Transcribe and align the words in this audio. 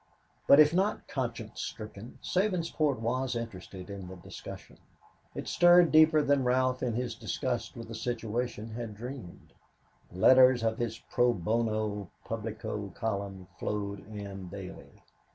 But 0.47 0.59
if 0.59 0.73
not 0.73 1.07
conscience 1.07 1.61
stricken, 1.61 2.17
Sabinsport 2.23 2.97
was 2.97 3.35
interested 3.35 3.87
in 3.91 4.07
the 4.07 4.15
discussion. 4.15 4.79
It 5.35 5.47
stirred 5.47 5.91
deeper 5.91 6.23
than 6.23 6.43
Ralph 6.43 6.81
in 6.81 6.95
his 6.95 7.13
disgust 7.13 7.77
with 7.77 7.87
the 7.87 7.93
situation 7.93 8.71
had 8.71 8.95
dreamed. 8.97 9.53
Letters 10.11 10.59
to 10.61 10.73
his 10.75 10.97
Pro 10.97 11.33
Bono 11.33 12.09
Publico 12.25 12.89
column 12.95 13.47
flowed 13.59 14.07
in 14.09 14.49
daily. 14.49 14.89